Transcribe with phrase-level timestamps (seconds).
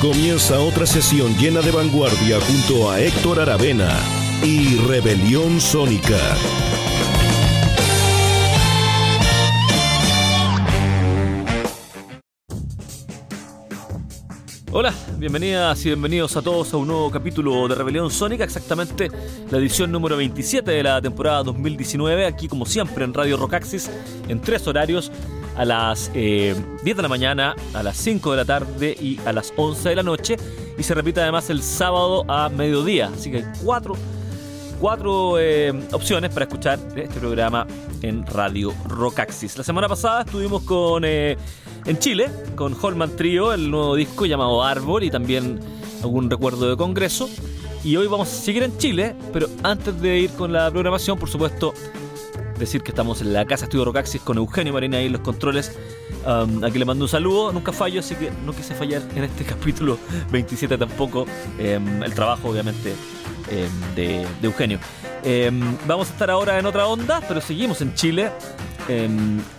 [0.00, 3.98] Comienza otra sesión llena de vanguardia junto a Héctor Aravena
[4.44, 6.16] y Rebelión Sónica.
[14.70, 19.10] Hola, bienvenidas y bienvenidos a todos a un nuevo capítulo de Rebelión Sónica, exactamente
[19.50, 23.90] la edición número 27 de la temporada 2019, aquí como siempre en Radio Rockaxis,
[24.28, 25.10] en tres horarios,
[25.58, 29.32] a las 10 eh, de la mañana, a las 5 de la tarde y a
[29.32, 30.36] las 11 de la noche,
[30.78, 33.94] y se repite además el sábado a mediodía, así que hay cuatro,
[34.80, 37.66] cuatro eh, opciones para escuchar este programa
[38.02, 39.58] en Radio Rockaxis.
[39.58, 41.04] La semana pasada estuvimos con...
[41.04, 41.36] Eh,
[41.86, 45.58] en Chile, con Holman Trio, el nuevo disco llamado Árbol y también
[46.02, 47.30] algún recuerdo de congreso.
[47.82, 51.30] Y hoy vamos a seguir en Chile, pero antes de ir con la programación, por
[51.30, 51.72] supuesto,
[52.58, 55.76] decir que estamos en la Casa Estudio Rocaxis con Eugenio Marina ahí en los controles.
[56.26, 59.44] Um, aquí le mando un saludo, nunca fallo, así que no quise fallar en este
[59.52, 59.98] capítulo
[60.30, 61.26] 27 tampoco.
[61.58, 62.94] Em, el trabajo, obviamente,
[63.50, 64.78] em, de, Eugenio.
[65.22, 68.30] Em, vamos a estar ahora en otra onda, pero seguimos en Chile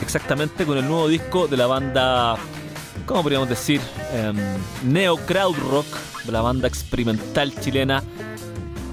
[0.02, 2.36] exactamente con el nuevo disco de la banda,
[3.06, 3.80] ¿cómo podríamos decir?
[4.84, 5.86] Neo Crowd Rock,
[6.26, 8.04] de la banda experimental chilena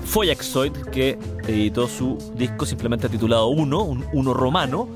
[0.06, 4.88] Foyaxoid, que editó su disco simplemente titulado Uno, un Uno romano,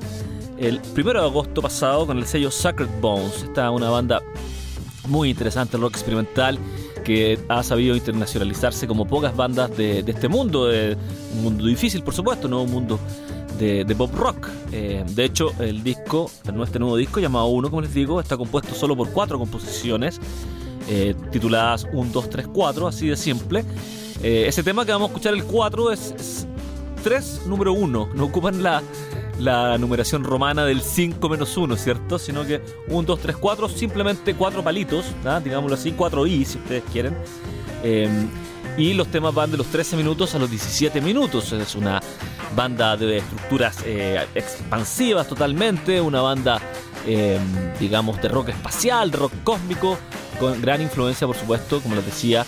[0.58, 3.42] el primero de agosto pasado con el sello Sacred Bones.
[3.42, 4.22] Esta es una banda
[5.08, 6.58] muy interesante, rock experimental,
[7.04, 10.96] que ha sabido internacionalizarse como pocas bandas de, de este mundo, de
[11.36, 12.98] un mundo difícil, por supuesto, no un mundo
[13.60, 14.48] de, pop rock.
[14.72, 16.30] Eh, de hecho, el disco,
[16.62, 20.18] este nuevo disco llamado Uno, como les digo, está compuesto solo por cuatro composiciones
[20.88, 23.64] eh, tituladas 1, 2, 3, 4, así de simple.
[24.22, 26.46] Eh, ese tema que vamos a escuchar, el 4, es,
[27.02, 28.10] 3, número 1.
[28.14, 28.82] No ocupan la,
[29.38, 32.18] la numeración romana del 5 menos 1, ¿cierto?
[32.18, 35.06] Sino que 1, 2, 3, 4, simplemente cuatro palitos,
[35.42, 37.16] digámoslo así, 4 i si ustedes quieren.
[38.76, 41.52] y los temas van de los 13 minutos a los 17 minutos.
[41.52, 42.00] Es una
[42.54, 46.60] banda de estructuras eh, expansivas totalmente, una banda,
[47.06, 47.40] em,
[47.78, 49.98] digamos, de rock espacial, de rock cósmico,
[50.38, 52.46] con gran influencia, por supuesto, como les decía,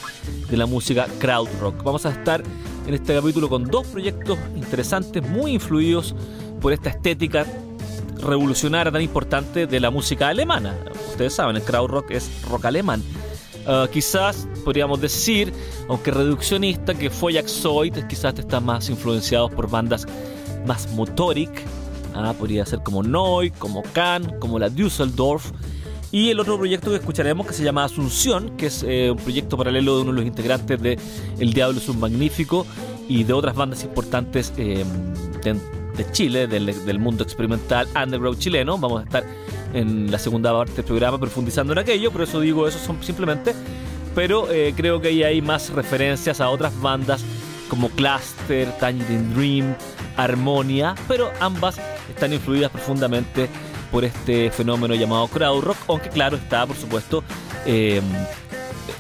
[0.53, 1.83] de la música crowd rock.
[1.83, 2.43] Vamos a estar
[2.87, 6.15] en este capítulo con dos proyectos interesantes, muy influidos
[6.61, 7.47] por esta estética
[8.21, 10.77] revolucionaria tan importante de la música alemana.
[11.09, 13.03] Ustedes saben, el crowd rock es rock alemán.
[13.67, 15.55] Uh, quizás podríamos decir,
[15.89, 20.07] aunque reduccionista, que Foyaxoid quizás está más influenciados por bandas
[20.67, 21.51] más motoric.
[22.15, 25.51] Ah, podría ser como Noi, como Can, como la Düsseldorf.
[26.13, 29.57] Y el otro proyecto que escucharemos que se llama Asunción, que es eh, un proyecto
[29.57, 30.99] paralelo de uno de los integrantes de
[31.39, 32.67] El Diablo es un Magnífico
[33.09, 34.85] y de otras bandas importantes eh,
[35.43, 38.77] de, Chile, del, mundo experimental underground chileno.
[38.77, 39.25] Vamos a estar
[39.73, 43.55] en la segunda parte del programa profundizando en aquello, por eso digo eso son simplemente.
[44.15, 47.25] Pero eh, creo que ahí hay más referencias a otras bandas
[47.71, 49.75] como Cluster, Tangerine Dream,
[50.19, 51.81] Harmonia, pero ambas
[52.11, 53.49] están influidas profundamente
[53.93, 57.23] por este fenómeno llamado crowd rock, aunque claro está, por supuesto,
[57.65, 58.03] em,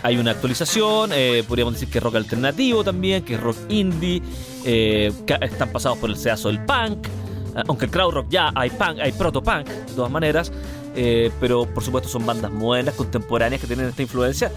[0.04, 4.22] hay una actualización, eh, podríamos decir que es rock alternativo también, que es rock indie,
[4.64, 5.10] eh,
[5.40, 7.08] están pasados por el seazo del punk,
[7.54, 10.50] Ah, aunque el crowd rock ya hay punk, hay proto punk de todas maneras,
[10.94, 14.50] eh, pero por supuesto son bandas modernas, contemporáneas que tienen esta influencia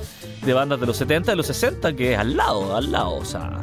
[0.46, 3.26] de bandas de los 70, de los 60, que es al lado, al lado, o
[3.26, 3.60] sea,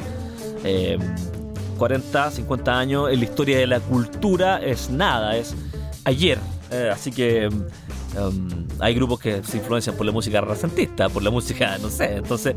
[1.77, 5.55] 40, eh, 50 años en la historia de la cultura es nada, es
[6.03, 6.37] ayer,
[6.73, 11.29] eh, así que um, hay grupos que se influencian por la música renacentista, por la
[11.29, 12.55] música, no sé, entonces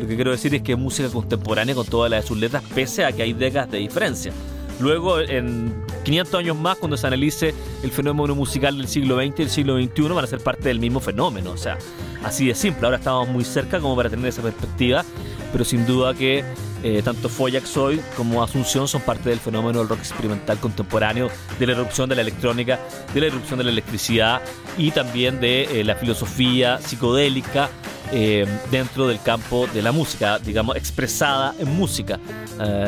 [0.00, 3.12] lo que quiero decir es que música contemporánea con todas las sus letras, pese a
[3.12, 4.32] que hay décadas de diferencia.
[4.80, 5.74] Luego, en
[6.04, 9.78] 500 años más, cuando se analice el fenómeno musical del siglo XX y del siglo
[9.78, 11.50] XXI, van a ser parte del mismo fenómeno.
[11.50, 11.76] O sea,
[12.24, 12.86] así de simple.
[12.86, 15.04] Ahora estamos muy cerca como para tener esa perspectiva,
[15.52, 16.44] pero sin duda que
[16.82, 21.72] eh, tanto Foyaxoid como Asunción son parte del fenómeno del rock experimental contemporáneo, de la
[21.72, 22.80] erupción de la electrónica,
[23.12, 24.40] de la erupción de la electricidad
[24.78, 27.68] y también de eh, la filosofía psicodélica
[28.12, 32.18] eh, dentro del campo de la música, digamos, expresada en música.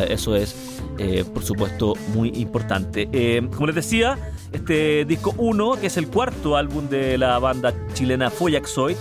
[0.09, 0.55] eso es
[1.35, 3.09] por supuesto, muy importante.
[3.51, 4.17] Como les decía,
[4.53, 8.97] Este disco 1, que es el cuarto álbum de la banda chilena Foyaxoid,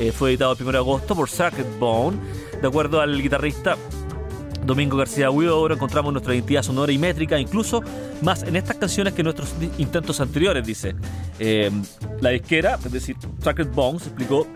[0.00, 2.18] eh, fue editado el 1 de agosto por Circuit Bone.
[2.60, 3.76] De acuerdo al guitarrista
[4.64, 7.82] Domingo García Huidobro, encontramos nuestra identidad sonora y métrica, incluso
[8.20, 10.94] más en estas canciones que en nuestros intentos anteriores, dice.
[11.38, 11.70] Eh,
[12.20, 14.46] la disquera, es decir, Circuit Bones, explicó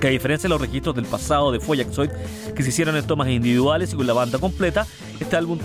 [0.00, 2.10] que a diferencia de los registros del pasado de Foyaxoid
[2.54, 4.86] que se hicieron en tomas individuales y con la banda completa,
[5.18, 5.58] este álbum,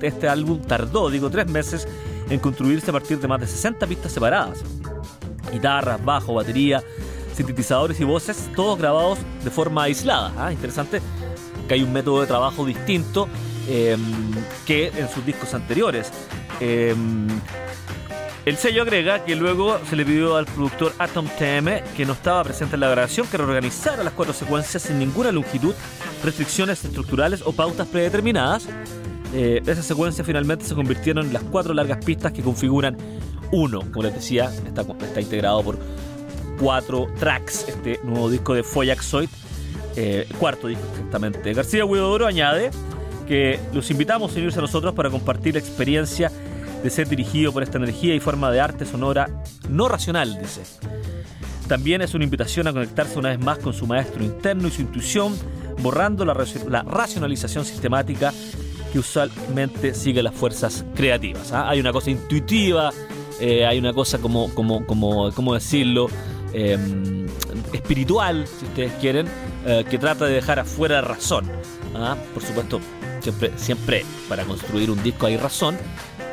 [0.00, 1.86] este álbum tardó, digo, tres meses
[2.30, 4.64] en construirse a partir de más de 60 pistas separadas.
[5.52, 6.82] Guitarras, bajo, batería,
[7.34, 10.32] sintetizadores y voces, todos grabados de forma aislada.
[10.36, 10.52] ¿ah?
[10.52, 11.00] Interesante
[11.66, 13.28] que hay un método de trabajo distinto
[13.68, 14.00] em,
[14.66, 16.10] que en sus discos anteriores.
[16.60, 17.28] Em,
[18.44, 22.42] el sello agrega que luego se le pidió al productor Atom TM, que no estaba
[22.42, 25.74] presente en la grabación, que reorganizara las cuatro secuencias sin ninguna longitud,
[26.24, 28.66] restricciones estructurales o pautas predeterminadas.
[29.32, 32.96] Eh, esas secuencias finalmente se convirtieron en las cuatro largas pistas que configuran
[33.52, 33.80] uno.
[33.92, 35.78] Como les decía, está, está integrado por
[36.58, 39.28] cuatro tracks, este nuevo disco de Foyaxoid,
[39.96, 41.52] eh, cuarto disco exactamente.
[41.52, 42.70] García Huidobro añade
[43.26, 46.30] que los invitamos a unirse a nosotros para compartir la experiencia
[46.82, 49.28] de ser dirigido por esta energía y forma de arte sonora
[49.68, 50.62] no racional, dice.
[51.68, 54.82] También es una invitación a conectarse una vez más con su maestro interno y su
[54.82, 55.34] intuición,
[55.80, 56.34] borrando la,
[56.82, 58.32] racionalización sistemática
[58.92, 61.52] que usualmente sigue las fuerzas creativas.
[61.52, 61.70] ¿ah?
[61.70, 62.90] Hay una cosa intuitiva,
[63.40, 66.08] eh, hay una cosa como, como, como ¿cómo decirlo?
[66.54, 67.26] Em,
[67.72, 69.26] espiritual, si ustedes quieren,
[69.66, 71.50] eh, que trata de dejar afuera razón.
[71.94, 72.16] ¿ah?
[72.34, 72.80] Por supuesto,
[73.20, 75.76] siempre, siempre para construir un disco hay razón,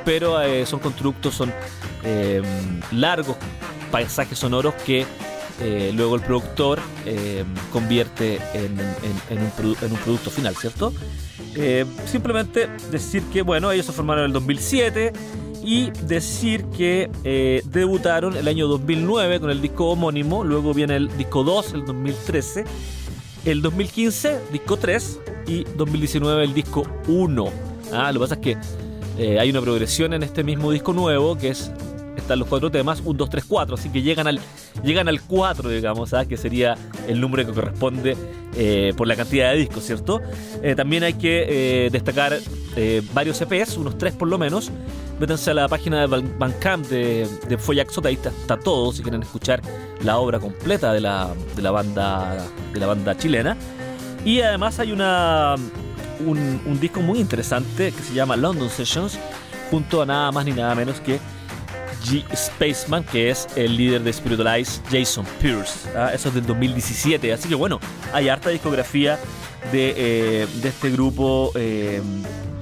[0.06, 1.54] pero eh, son constructos, son
[2.04, 2.42] eh,
[2.92, 3.38] largos
[3.92, 5.06] paisajes sonoros que
[5.62, 6.80] eh, luego el productor
[7.72, 8.80] convierte en,
[9.92, 10.94] un producto final, ¿cierto?
[12.06, 15.14] simplemente decir que, bueno, ellos se formaron en el 2007
[15.64, 17.10] y decir que
[17.66, 22.66] debutaron el año 2009 con el disco homónimo, luego viene el disco 2, el 2013,
[23.46, 27.46] el 2015, disco 3 y 2019 el disco 1.
[27.92, 28.58] Ah, lo que pasa es que
[29.18, 31.72] eh, hay una progresión en este mismo disco nuevo que es
[32.36, 34.40] los cuatro temas, 1, 2, 3, 4, así que llegan al,
[34.84, 36.26] llegan al 4, digamos, ¿ah?
[36.26, 36.78] que sería
[37.08, 38.16] el número que corresponde
[38.56, 40.22] eh, por la cantidad de discos, ¿cierto?
[40.62, 42.38] Eh, también hay que destacar
[43.14, 44.72] varios EPs, unos 3 por lo menos.
[45.20, 49.62] Métanse a la página de Bandcamp de, de Foyaxot, ahí está, todo, si quieren escuchar
[50.02, 52.38] la obra completa de la, de la, banda,
[52.74, 53.58] de la banda chilena.
[54.24, 55.56] Y además hay una
[56.26, 59.18] un, disco muy interesante que se llama London Sessions,
[59.70, 61.20] junto a nada más ni nada menos que
[62.04, 62.24] G.
[62.36, 65.90] Spaceman, que es el líder de Spiritualize, Jason Pierce.
[65.96, 66.12] ¿ah?
[66.14, 67.34] Eso es del 2017.
[67.34, 67.80] Así que bueno,
[68.14, 69.20] hay harta discografía
[69.72, 72.02] de, eh, este grupo eh,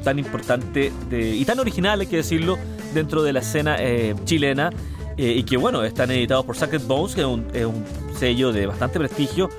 [0.04, 2.58] tan importante y tan original, hay que decirlo,
[2.94, 4.72] dentro de la escena eh, chilena.
[5.18, 7.86] y que bueno, están editados por Sacred Bones, que es un,
[8.18, 9.50] sello de bastante prestigio,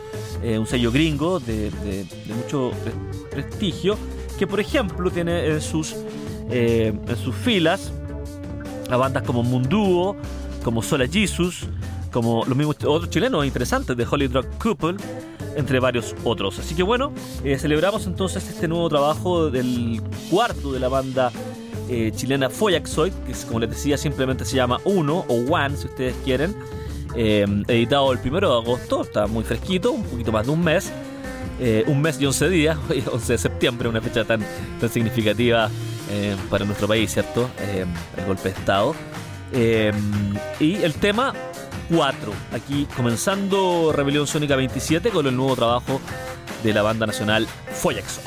[0.42, 2.72] un sello gringo de, de mucho
[3.30, 3.96] prestigio,
[4.38, 5.94] que por ejemplo tiene en sus,
[6.48, 7.92] en sus filas
[8.90, 10.16] a bandas como Munduo,
[10.64, 11.66] como Sola Jesus,
[12.12, 14.96] como los mismos otros chilenos interesantes de Holy Drug Couple,
[15.56, 16.58] entre varios otros.
[16.58, 17.12] Así que bueno,
[17.44, 21.32] eh, celebramos entonces este nuevo trabajo del cuarto de la banda
[21.88, 26.14] eh, chilena Foyaxoid, que como les decía simplemente se llama Uno o One si ustedes
[26.24, 26.54] quieren,
[27.14, 30.92] editado el primero de agosto, está muy fresquito, un poquito más de un mes.
[31.60, 32.78] Eh, un mes y 11 días,
[33.12, 34.40] 11 de septiembre, una fecha tan,
[34.80, 35.68] tan significativa
[36.10, 37.50] eh, para nuestro país, ¿cierto?
[37.60, 37.84] Eh,
[38.16, 38.94] el golpe de Estado.
[40.60, 41.34] y el tema
[41.90, 46.00] 4, aquí comenzando Rebelión Sónica 27 con el nuevo trabajo
[46.62, 48.20] de la banda nacional Foyaxo.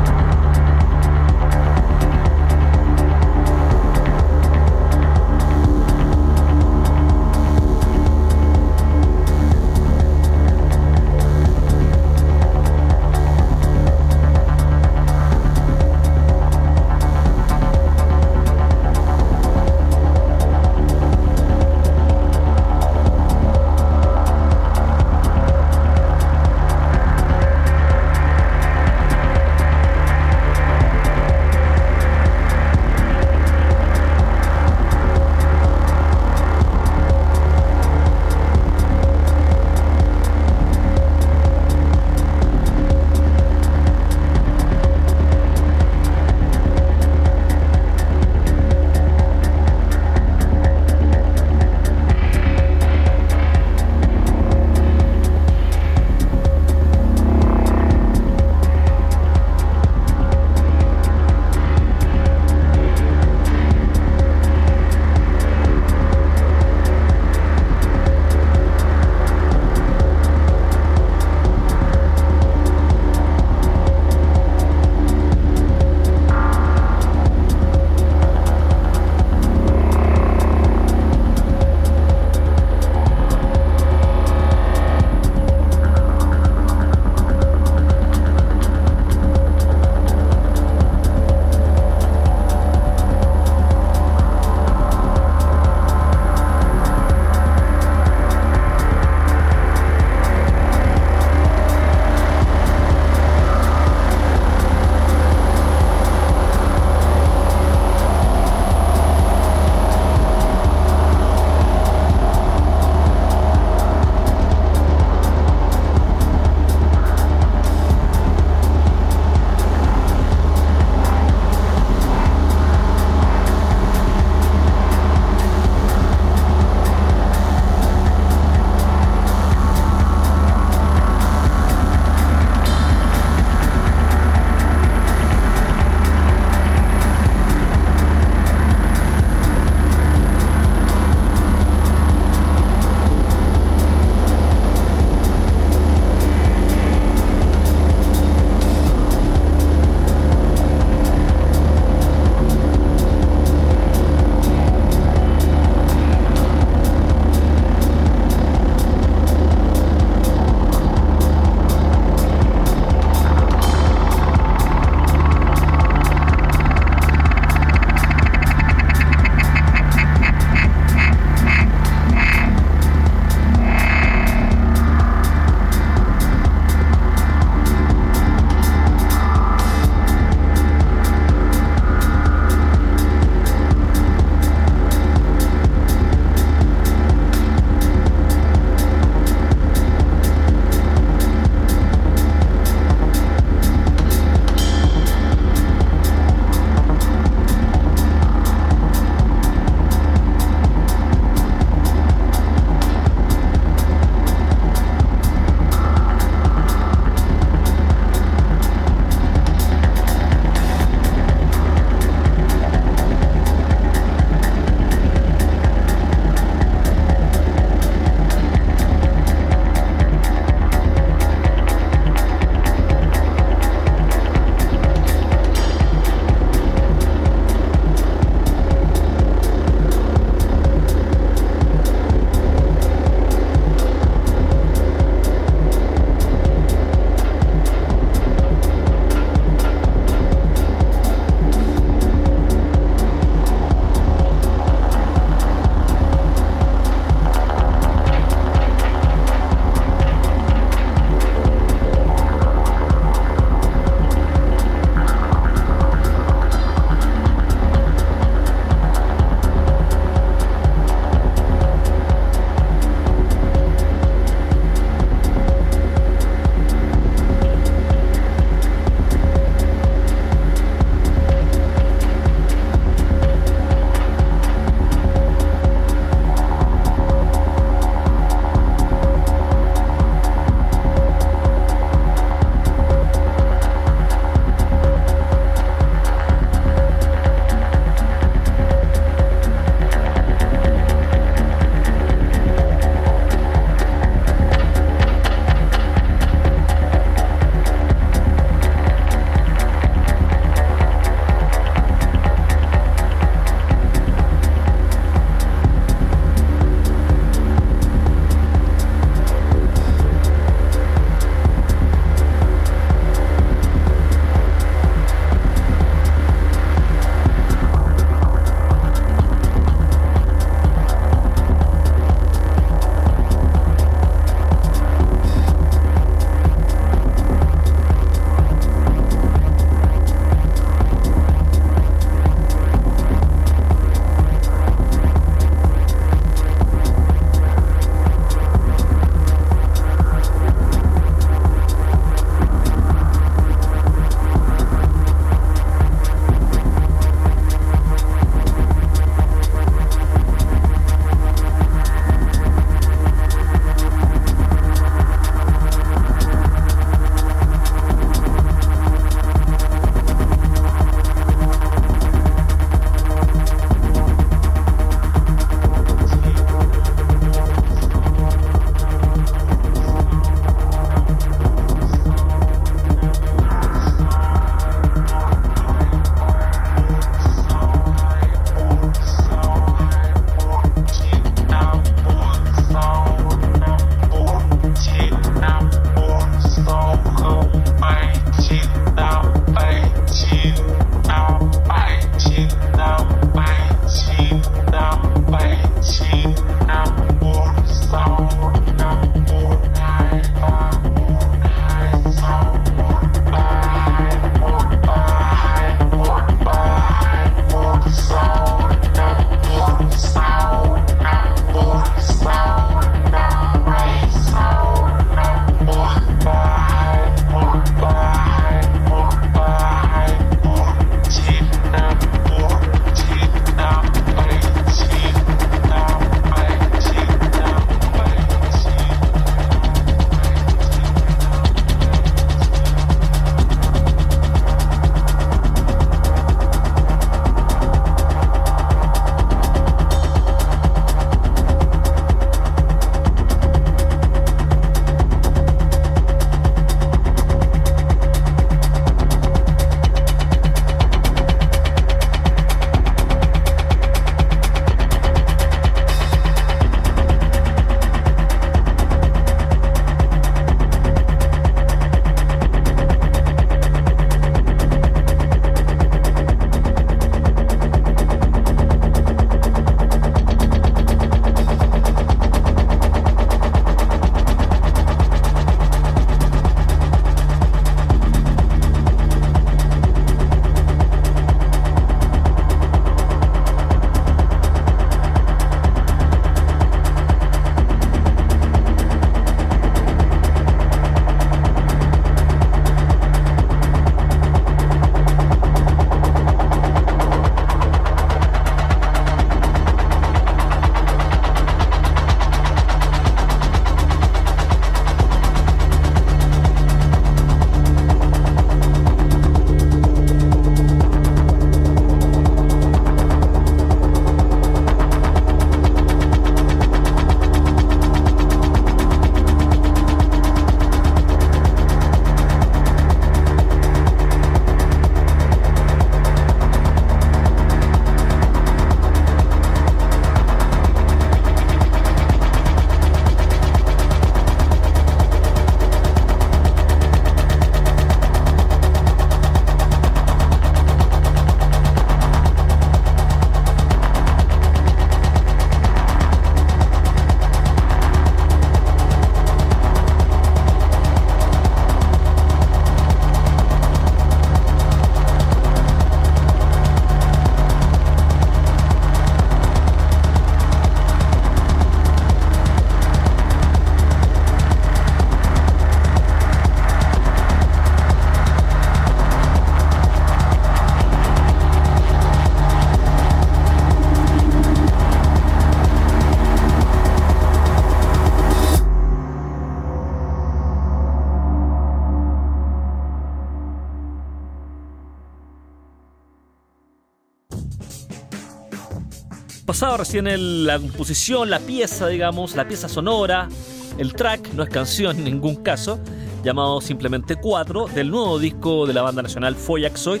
[589.58, 593.28] Pasado recién la composición, la pieza, digamos, la pieza sonora,
[593.76, 595.80] el track, no es canción en ningún caso,
[596.22, 600.00] llamado simplemente 4, del nuevo disco de la banda nacional Foyaxoid.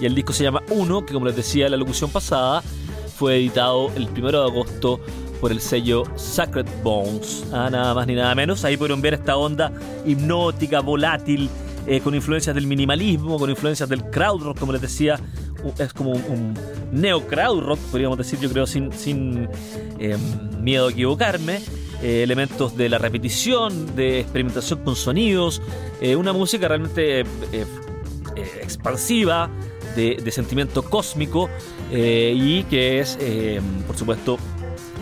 [0.00, 2.64] Y el disco se llama 1, que como les decía en la locución pasada,
[3.16, 4.98] fue editado el 1 de agosto
[5.40, 7.44] por el sello Sacred Bones.
[7.52, 8.64] Ah, nada más ni nada menos.
[8.64, 9.70] Ahí pudieron ver esta onda
[10.04, 11.48] hipnótica, volátil,
[11.86, 15.20] eh, con influencias del minimalismo, con influencias del crowd rock, como les decía.
[15.78, 16.54] Es como un,
[17.28, 19.48] crowd rock, podríamos decir, yo creo, sin, sin
[19.98, 20.20] em,
[20.60, 21.60] miedo a equivocarme.
[22.02, 25.62] Eh, elementos de la repetición, de experimentación con sonidos,
[26.00, 27.24] eh, una música realmente
[28.60, 29.48] expansiva,
[29.94, 31.48] de, de, sentimiento cósmico
[31.90, 34.36] y que es, em, por supuesto,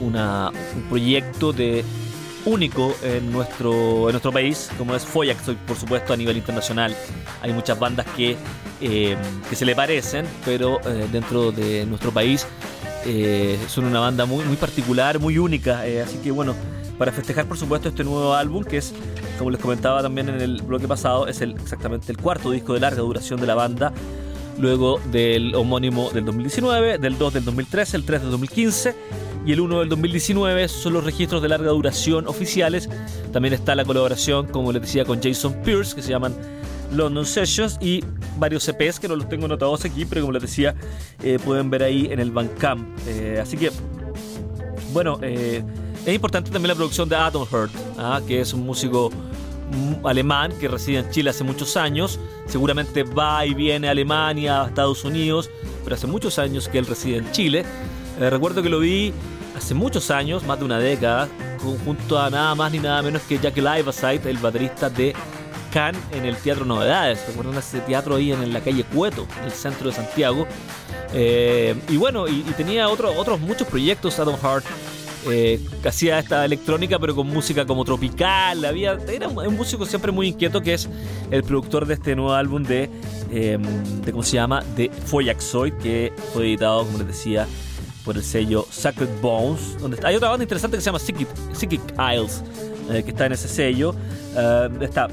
[0.01, 1.85] una, un proyecto de
[2.45, 6.95] único en nuestro, en nuestro país, como es Foyax, por supuesto, a nivel internacional.
[7.43, 8.37] Hay muchas bandas que,
[8.81, 9.17] eh,
[9.49, 12.47] que se le parecen, pero eh, dentro de nuestro país
[13.07, 15.83] eh, son una banda muy, muy particular, muy única.
[16.05, 16.55] así que bueno,
[16.99, 18.93] para festejar, por supuesto, este nuevo álbum, que es,
[19.39, 22.81] como les comentaba también en el bloque pasado, es el, exactamente el cuarto disco de
[22.81, 23.93] larga duración de la banda
[24.57, 28.95] luego del homónimo del 2019, del 2 del 2013, el 3 del 2015
[29.45, 32.89] y el 1 del 2019 son los registros de larga duración oficiales.
[33.33, 36.35] También está la colaboración, como les decía, con Jason Pierce, que se llaman
[36.93, 38.03] London Sessions, y
[38.39, 40.75] varios EPs que no los tengo anotados aquí, pero como les decía,
[41.23, 42.87] eh, pueden ver ahí en el Bandcamp.
[43.07, 43.71] Eh, así que,
[44.93, 45.63] bueno, eh,
[46.07, 48.21] es importante también la producción de Adam Hurt, ¿ah?
[48.27, 49.11] que es un músico
[50.05, 52.19] alemán que reside en Chile hace muchos años.
[52.47, 55.51] Seguramente va y viene a Alemania, a Estados Unidos,
[55.83, 57.65] pero hace muchos años que él reside en Chile.
[58.19, 59.13] Recuerdo que lo vi
[59.57, 61.29] hace muchos años, más de una década,
[61.85, 65.15] junto a nada más ni nada menos que Jack Liveside, el baterista de
[65.73, 67.27] Can en el Teatro Novedades.
[67.27, 70.47] ¿Recuerdan ese teatro ahí en la calle Cueto, en el centro de Santiago?
[71.13, 74.65] Eh, y bueno, y, tenía otros muchos proyectos, Adam Hart.
[75.31, 80.61] Eh, hacía esta electrónica pero con música como tropical era un, músico siempre muy inquieto
[80.61, 80.87] que es
[81.31, 82.91] el productor de este nuevo álbum de,
[83.31, 83.59] eh,
[84.05, 87.47] de cómo se llama de Foyaxoid que fue editado como les decía
[88.05, 89.79] por el sello Sacred Bones.
[89.81, 91.81] Donde hay otra banda interesante que se llama Psychic,
[92.13, 92.43] Isles,
[92.91, 93.95] eh, que está en ese sello.
[94.37, 95.09] Eh, esta,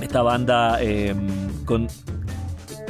[0.00, 1.28] esta banda em,
[1.64, 1.88] con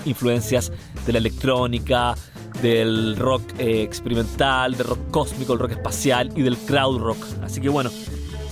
[0.04, 0.72] influencias
[1.06, 2.14] de la electrónica,
[2.62, 7.24] del rock eh, experimental, del rock cósmico, el rock espacial y del crowd rock.
[7.42, 7.90] Así que bueno,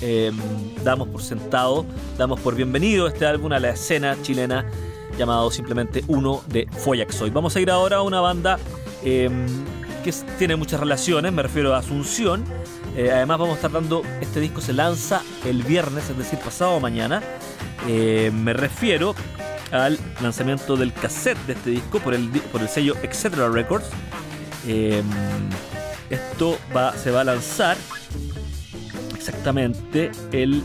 [0.01, 0.37] em,
[0.85, 1.87] damos por sentado,
[2.19, 4.67] damos por bienvenido este álbum a la escena chilena
[5.17, 7.31] llamado simplemente Uno de Foyaxoy.
[7.31, 8.59] Vamos a ir ahora a una banda
[9.05, 9.47] em,
[10.03, 12.45] que tiene muchas relaciones, me refiero a Asunción.
[12.97, 16.79] Eh, además vamos a estar dando, este disco se lanza el viernes, es decir, pasado
[16.81, 17.23] mañana.
[17.88, 19.15] Eh, me refiero
[19.71, 23.35] al lanzamiento del cassette de este disco por el, por el sello Etc.
[23.51, 23.87] Records.
[24.67, 25.03] Eh,
[26.11, 27.77] esto va, se va a lanzar
[29.17, 30.62] exactamente el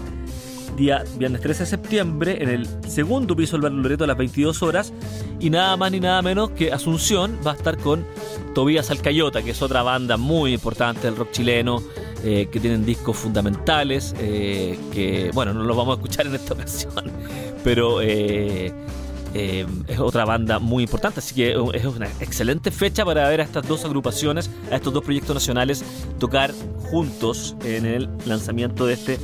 [0.75, 4.61] día viernes 13 de septiembre en el segundo piso del Bar Loreto a las 22
[4.61, 4.93] horas
[5.39, 8.05] y nada más ni nada menos que Asunción va a estar con
[8.53, 11.83] Tobías Alcayota, que es otra banda muy importante del rock chileno,
[12.23, 16.53] eh, que tienen discos fundamentales, eh, que, bueno, no los vamos a escuchar en esta
[16.55, 16.93] ocasión,
[17.63, 18.73] pero eh,
[19.33, 23.67] es otra banda muy importante, así que es una excelente fecha para ver a estas
[23.67, 25.85] dos agrupaciones, a estos dos proyectos nacionales,
[26.17, 26.51] tocar
[26.89, 29.19] juntos en el lanzamiento de este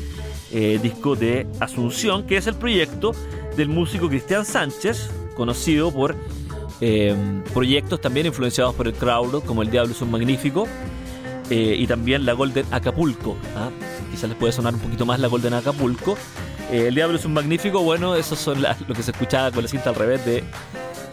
[0.84, 3.13] disco de Asunción, que es el proyecto
[3.58, 6.15] del músico Cristian Sánchez, conocido por
[6.82, 7.15] eh,
[7.54, 10.67] proyectos también influenciados por el crowd, como El Diablo es un Magnífico,
[11.50, 13.38] eh, y también la Golden Acapulco.
[13.56, 13.69] ¿ah?
[14.12, 16.17] Quizás les puede sonar un poquito más la Golden Acapulco.
[16.72, 19.69] Eh, el Diablo es un Magnífico, bueno, esos son lo que se escuchaba con la
[19.69, 20.43] cinta al revés de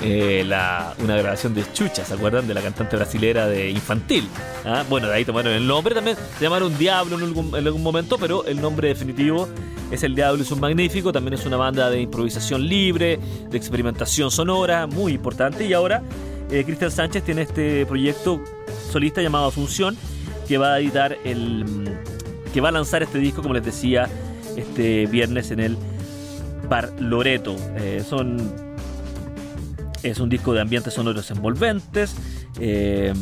[0.03, 2.47] eh, una grabación de Chucha, ¿se acuerdan?
[2.47, 4.29] De la cantante brasilera de Infantil.
[4.65, 4.85] ¿ah?
[4.89, 6.17] Bueno, de ahí tomaron el nombre también.
[6.41, 9.49] Llamaron Diablo en algún, en algún momento, pero el nombre definitivo
[9.91, 11.13] es El Diablo es un Magnífico.
[11.13, 13.19] También es una banda de improvisación libre,
[13.51, 15.67] de experimentación sonora, muy importante.
[15.67, 16.03] Y ahora
[16.51, 18.41] eh, Cristian Sánchez tiene este proyecto
[18.91, 19.97] solista llamado Asunción,
[20.49, 21.65] que va a editar el.
[22.53, 24.09] que va a lanzar este disco, como les decía,
[24.57, 25.77] este viernes en el
[26.69, 27.57] Bar Loreto.
[27.77, 28.70] Eh, son
[30.03, 32.15] es un disco de ambientes sonoros envolventes,
[32.59, 33.13] eh,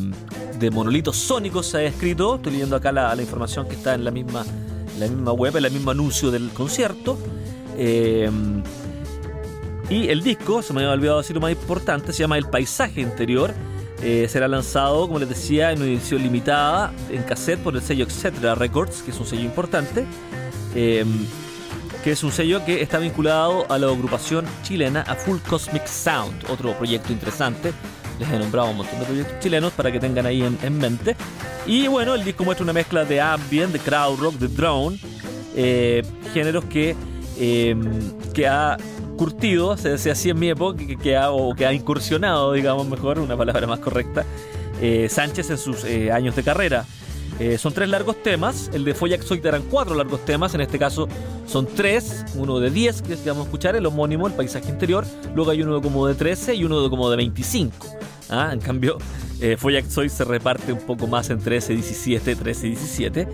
[0.59, 2.37] de monolitos sónicos se ha escrito.
[2.37, 4.45] Estoy leyendo acá la, información que está en la misma,
[4.99, 7.19] la misma web, en el mismo anuncio del concierto.
[7.77, 8.31] Eh,
[9.91, 13.01] y el disco, se me había olvidado decir lo más importante, se llama El Paisaje
[13.01, 13.53] Interior.
[14.03, 18.05] Eh, será lanzado, como les decía, en una edición limitada en cassette por el sello
[18.05, 18.55] Etc.
[18.57, 20.05] Records, que es un sello importante
[22.03, 26.45] que es un sello que está vinculado a la agrupación chilena A Full Cosmic Sound,
[26.51, 27.73] otro proyecto interesante.
[28.19, 31.17] Les he nombrado un montón de proyectos chilenos para que tengan ahí en, mente.
[31.67, 34.99] Y bueno, el disco muestra una mezcla de ambient, de crowd rock, de drone,
[35.55, 36.97] eh, géneros que,
[37.39, 38.77] em, que ha
[39.17, 43.19] curtido, se decía así en mi época, que, ha, o que ha incursionado, digamos mejor,
[43.19, 44.25] una palabra más correcta,
[44.81, 46.87] eh, Sánchez en sus eh, años de carrera.
[47.59, 51.09] Son tres largos temas, el de Foyaxoid eran cuatro largos temas, en este caso
[51.47, 55.51] son tres, uno de 10 que vamos a escuchar, el homónimo, el paisaje interior, luego
[55.51, 57.87] hay uno como de 13 y uno de como de 25.
[58.31, 58.51] ¿ah?
[58.53, 58.99] En cambio,
[59.41, 59.57] eh,
[60.09, 63.29] se reparte un poco más en 13, 17, 13, 17.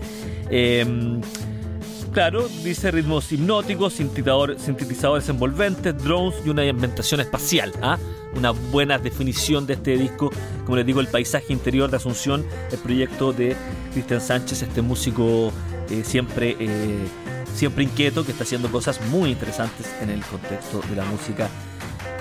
[2.11, 7.73] claro, dice ritmos hipnóticos, sintetizadores envolventes, drones y una ambientación espacial.
[7.81, 7.97] ¿ah?
[8.35, 10.31] Una buena definición de este disco,
[10.65, 13.55] como les digo, el paisaje interior de Asunción, el proyecto de
[13.93, 15.53] Cristian Sánchez, este músico
[15.89, 17.07] eh, siempre, eh,
[17.53, 21.47] siempre inquieto que está haciendo cosas muy interesantes en el contexto de la música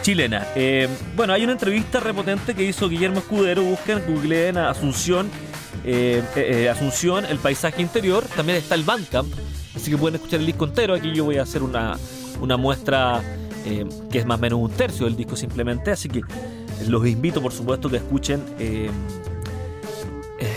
[0.03, 0.47] chilena.
[0.55, 3.63] Eh, bueno, hay una entrevista repotente que hizo Guillermo Escudero.
[3.63, 5.31] Busquen, googleen a Asunción,
[6.71, 8.25] Asunción, el paisaje interior.
[8.37, 9.33] También está el Bandcamp,
[9.75, 10.95] así que pueden escuchar el disco entero.
[10.95, 11.99] Aquí yo voy a hacer una,
[12.41, 13.23] una muestra
[13.65, 15.91] que es más o menos un tercio del disco simplemente.
[15.91, 16.21] Así que
[16.87, 18.43] los invito, por supuesto, que escuchen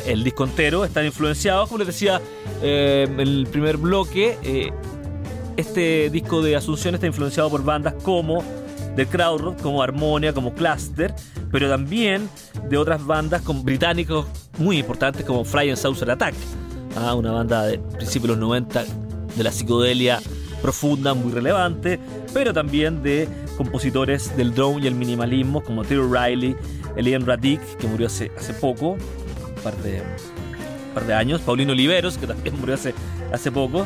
[0.06, 0.86] el disco entero.
[0.86, 2.22] Están influenciados, como les decía
[2.62, 4.72] en el primer bloque.
[5.56, 8.44] este disco de Asunción está influenciado por bandas como
[8.98, 11.14] de crowd como Harmonia, como Cluster,
[11.52, 12.28] pero también
[12.68, 14.26] de otras bandas con británicos
[14.58, 16.34] muy importantes como Fly and Saucer Attack,
[16.98, 17.14] ¿ah?
[17.14, 18.86] una banda de principios de los 90
[19.36, 20.20] de la psicodelia
[20.62, 22.00] profunda, muy relevante,
[22.34, 26.56] pero también de compositores del drone y el minimalismo como Terry Riley,
[26.96, 30.02] Elian Radic, que murió hace, hace poco, un par de,
[30.94, 32.94] par de años, Paulino Oliveros, que también murió hace,
[33.32, 33.86] hace poco,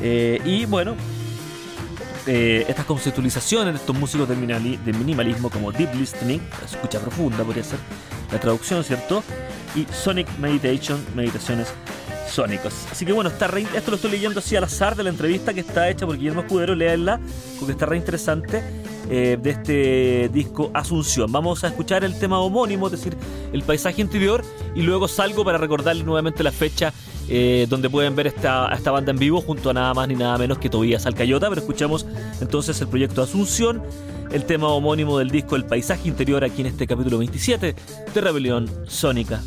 [0.00, 0.96] eh, y bueno,
[2.26, 7.78] eh, estas conceptualizaciones de estos músicos de, minimalismo como Deep Listening, escucha profunda podría ser
[8.30, 9.24] la traducción, ¿cierto?
[9.74, 11.72] Y Sonic Meditation, meditaciones
[12.90, 15.90] Así que bueno, esto lo estoy leyendo así al azar de la entrevista que está
[15.90, 17.20] hecha por Guillermo Escudero, léanla,
[17.58, 18.62] porque está re interesante,
[19.10, 21.30] eh, de este disco Asunción.
[21.30, 23.16] Vamos a escuchar el tema homónimo, es decir,
[23.52, 24.42] el paisaje interior,
[24.74, 26.92] y luego salgo para recordarles nuevamente la fecha
[27.28, 30.38] eh, donde pueden ver esta, esta banda en vivo junto a nada más ni nada
[30.38, 31.48] menos que Tobías Alcayota.
[31.48, 32.06] Pero escuchamos
[32.40, 33.82] entonces el proyecto Asunción,
[34.30, 37.74] el tema homónimo del disco El Paisaje Interior aquí en este capítulo 27
[38.14, 39.42] de Rebelión Sónica.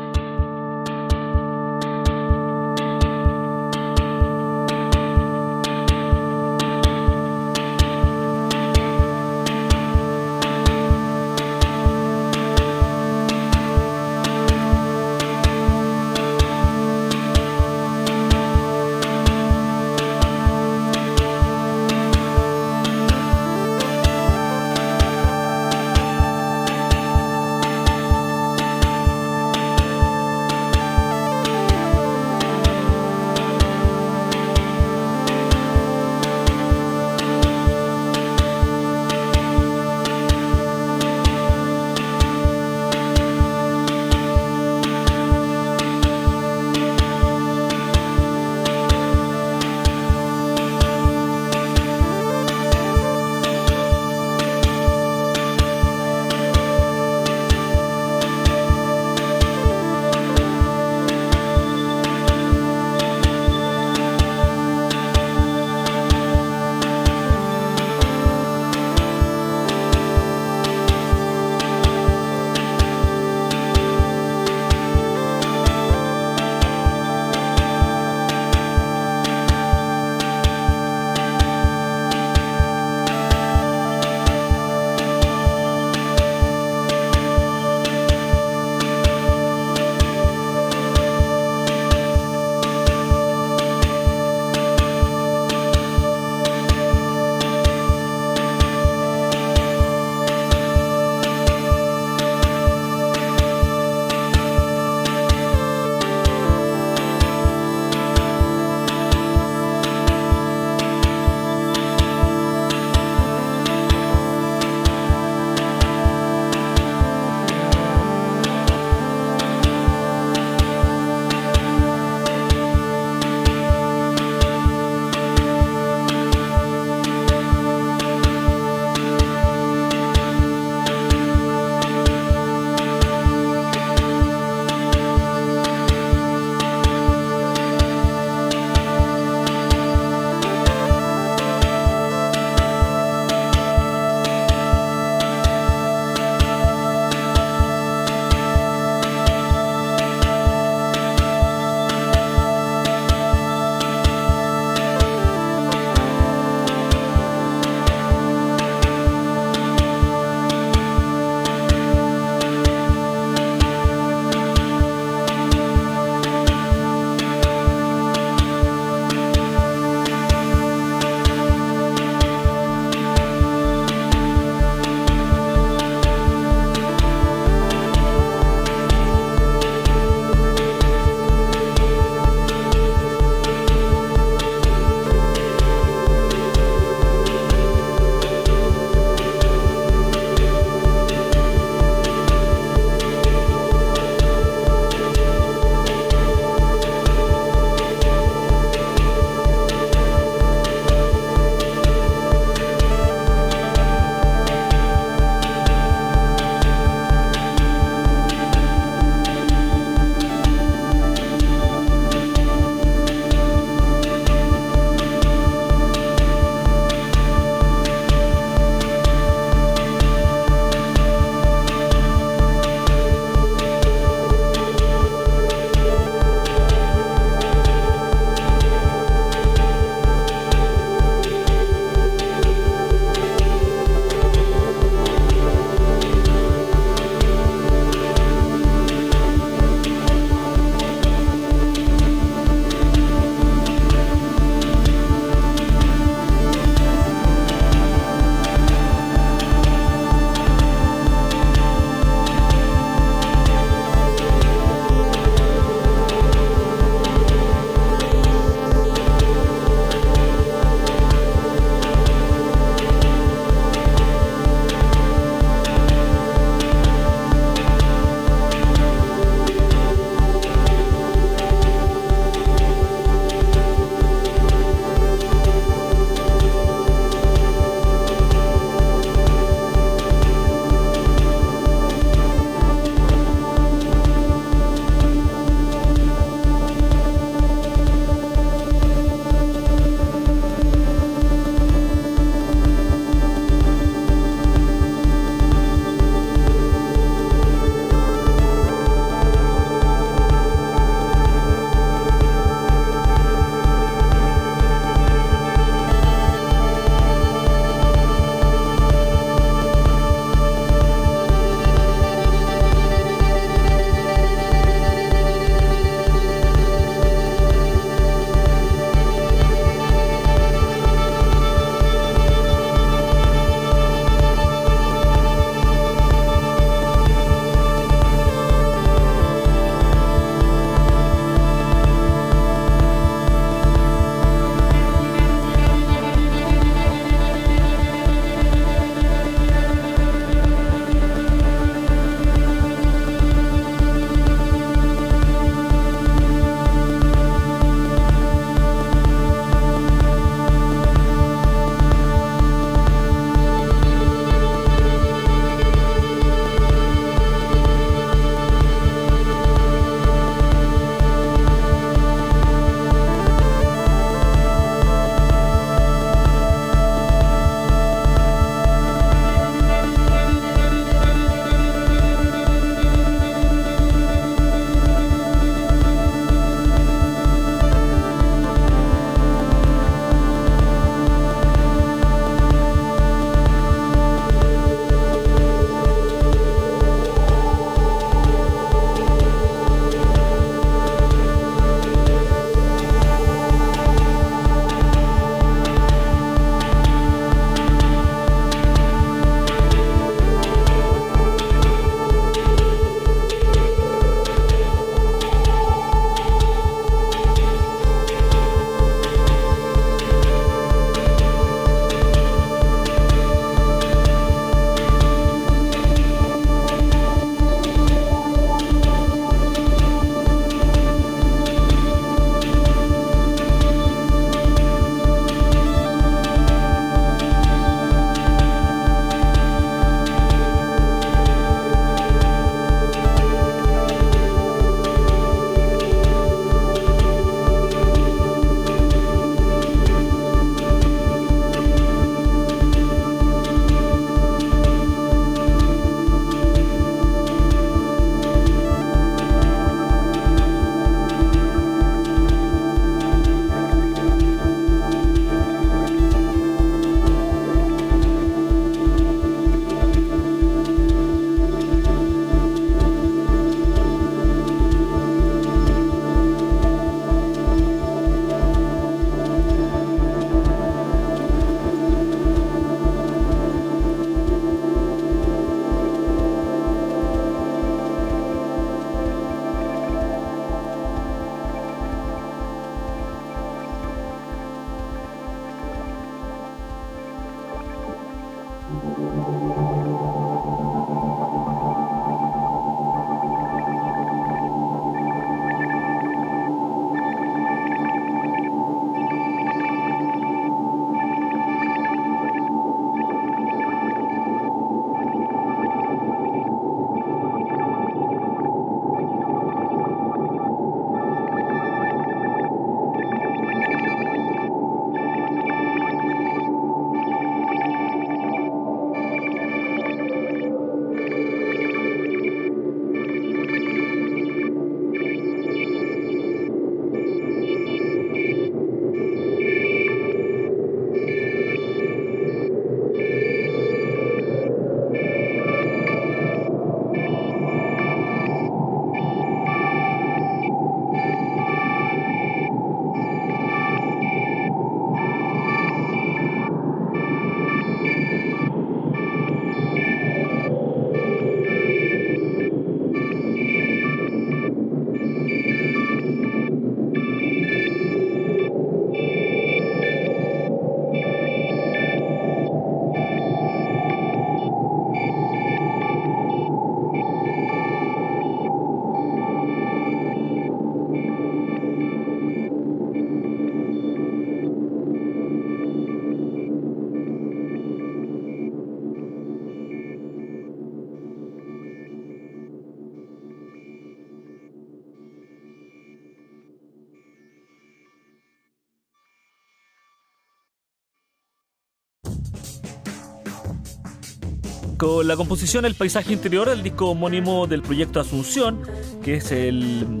[594.76, 598.60] Con la composición El paisaje interior, el disco homónimo del proyecto Asunción,
[599.02, 600.00] que es el,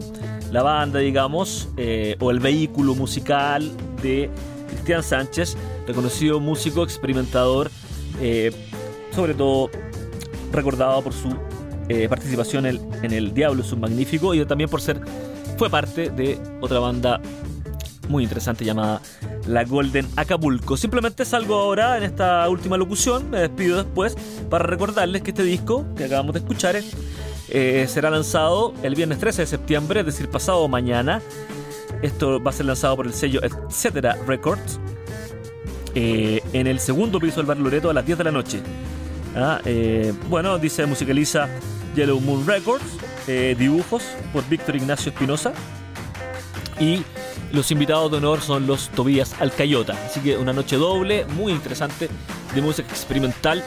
[0.52, 3.70] la banda, digamos, eh, o el vehículo musical
[4.02, 4.28] de
[4.68, 5.56] Cristian Sánchez,
[5.86, 7.70] reconocido músico experimentador,
[8.20, 8.52] eh,
[9.12, 9.70] sobre todo
[10.52, 11.34] recordado por su
[11.88, 15.00] eh, participación en, en El Diablo es un Magnífico y también por ser,
[15.56, 17.22] fue parte de otra banda
[18.08, 19.00] muy interesante llamada
[19.46, 20.76] La Golden Acapulco.
[20.76, 24.16] Simplemente salgo ahora en esta última locución, me despido después
[24.50, 26.76] para recordarles que este disco que acabamos de escuchar
[27.48, 31.22] eh, será lanzado el viernes 13 de septiembre, es decir, pasado mañana.
[32.02, 34.78] Esto va a ser lanzado por el sello Etcétera Records
[35.94, 38.60] eh, en el segundo piso del Bar Loreto a las 10 de la noche.
[39.34, 41.48] Ah, eh, bueno, dice musicaliza
[41.94, 42.84] Yellow Moon Records,
[43.58, 45.52] dibujos por Víctor Ignacio Espinosa
[46.80, 47.02] y
[47.52, 49.94] los invitados de honor son los Tobías Alcayota.
[50.06, 52.08] Así que una noche doble, muy interesante,
[52.54, 53.62] de música experimental,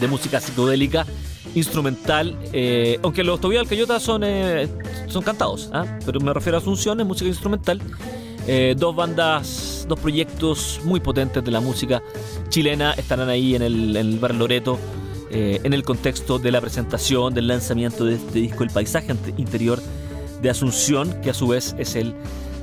[0.00, 1.06] de música psicodélica,
[1.54, 2.36] instrumental.
[2.52, 4.68] Eh, aunque los Tobías Alcayota son, eh,
[5.08, 5.84] son cantados, ¿ah?
[6.04, 7.80] pero me refiero a Asunción, música instrumental.
[8.46, 12.02] Eh, dos bandas, dos proyectos muy potentes de la música
[12.48, 14.78] chilena estarán ahí en en el Bar Loreto.
[15.32, 19.80] en el contexto de la presentación, del lanzamiento de este disco, El Paisaje Interior
[20.42, 22.14] de Asunción, que a su vez es el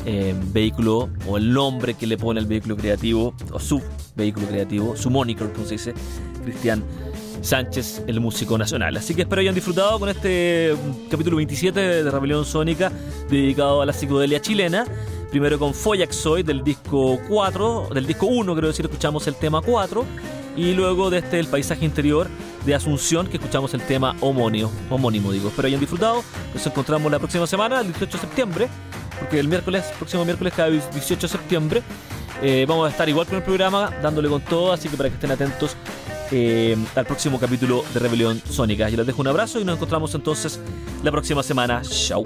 [0.06, 3.82] eh, vehículo o el nombre que le pone al vehículo creativo o su
[4.16, 5.94] vehículo creativo, su moniker, como se dice,
[6.44, 6.84] Cristian
[7.42, 8.96] Sánchez, el músico nacional.
[8.98, 12.92] Así que espero hayan disfrutado con este mm, capítulo 27 de Rebelión Sónica
[13.30, 14.86] dedicado a la psicodelia chilena.
[15.30, 20.06] Primero con Foyaxoid del disco 4, del disco 1, creo decir, escuchamos el tema 4.
[20.56, 22.28] Y luego de este El Paisaje Interior
[22.68, 25.47] de Asunción, que escuchamos el tema homónimo, homónimo digo.
[25.47, 26.22] Espero hayan disfrutado.
[26.53, 28.70] Nos encontramos la próxima semana, el 18 de septiembre,
[29.20, 31.82] porque el miércoles, próximo miércoles, cada 18 de septiembre,
[32.41, 35.15] eh, vamos a estar igual con el programa, dándole con todo, así que para que
[35.15, 35.78] estén atentos
[36.32, 38.89] eh, al próximo capítulo de Rebelión Sónica.
[38.89, 40.59] Yo les dejo un abrazo y nos encontramos entonces
[41.03, 41.82] la próxima semana.
[41.84, 42.26] Chao.